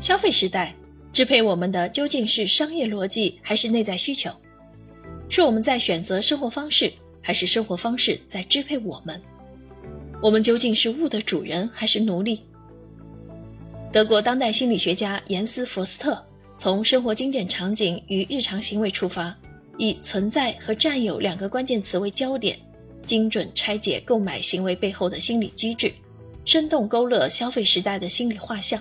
[0.00, 0.74] 消费时代
[1.12, 4.30] 支配我们的究竟是商业逻辑还是内在需求？
[5.28, 6.92] 是我们在选择生活方式，
[7.22, 9.20] 还是生活方式在支配我们？
[10.22, 12.42] 我们究竟是物的主人还是奴隶？
[13.90, 16.22] 德国当代心理学家严斯·佛斯特
[16.58, 19.34] 从生活经典场景与日常行为出发，
[19.78, 22.58] 以存在和占有两个关键词为焦点，
[23.06, 25.90] 精准拆解购买行为背后的心理机制，
[26.44, 28.80] 生动勾勒消费时代的心理画像，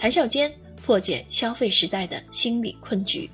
[0.00, 0.50] 谈笑间
[0.82, 3.28] 破解消费时代的心理困局。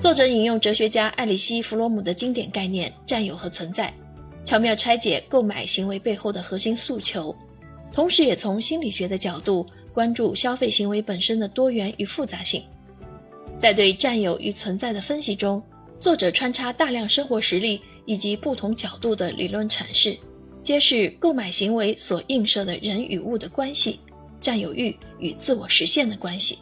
[0.00, 3.92] 作者引用哲学家艾里希·弗洛姆的经典概念“占有和存在”，
[4.46, 7.36] 巧妙拆解购买行为背后的核心诉求。
[7.92, 12.62] 同时，也从心理学的角度关注消费行为本身的多元与复杂性。
[13.60, 15.62] 在对占有与存在的分析中，
[16.00, 20.16] 作者穿插大量生活实例以及不同角度的理论阐释，
[20.62, 24.00] 揭示购买行为所映射的人与物的关系、
[24.44, 26.58] 占有欲与自我实现的关系。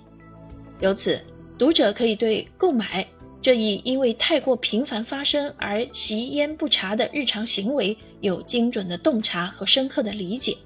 [0.78, 1.20] 由此，
[1.58, 3.04] 读者可以对购买
[3.42, 10.56] 这一因为太过频繁发生而习焉不察的日常行为有精准的洞察和深刻的理解。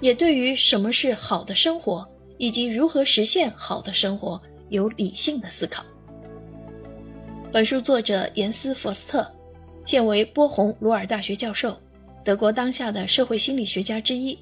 [0.00, 5.84] 也对于什么是好的生活，以及如何实现好的生活，有理性的思考。
[7.52, 9.30] 本书作者严斯·福斯特，
[9.84, 11.78] 现为波鸿鲁尔大学教授，
[12.24, 14.38] 德国当下的社会心理学家之一，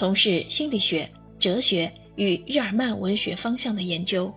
[0.00, 1.06] 从事心理学、
[1.38, 4.32] 哲学与日耳曼文学方向的研究。